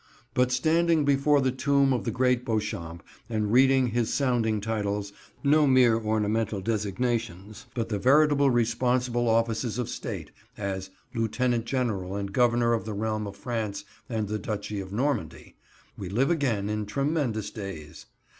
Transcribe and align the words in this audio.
But 0.33 0.51
standing 0.51 1.05
before 1.05 1.41
the 1.41 1.51
tomb 1.51 1.93
of 1.93 2.05
the 2.05 2.09
great 2.09 2.43
Beauchamp, 2.43 3.03
and 3.29 3.51
reading 3.53 3.85
his 3.89 4.11
sounding 4.11 4.59
titles, 4.59 5.13
no 5.43 5.67
mere 5.67 5.95
ornamental 5.95 6.59
designations, 6.59 7.67
but 7.75 7.89
the 7.89 7.99
veritable 7.99 8.49
responsible 8.49 9.29
offices 9.29 9.77
of 9.77 9.89
State, 9.89 10.31
as 10.57 10.89
"Lieutenant 11.13 11.65
General 11.65 12.15
and 12.15 12.33
Governor 12.33 12.73
of 12.73 12.83
the 12.83 12.93
Realm 12.95 13.27
of 13.27 13.35
France 13.37 13.85
and 14.09 14.27
the 14.27 14.39
Duchy 14.39 14.79
of 14.79 14.91
Normandy," 14.91 15.55
we 15.95 16.09
live 16.09 16.31
again 16.31 16.67
in 16.67 16.87
tremendous 16.87 17.51
days. 17.51 18.07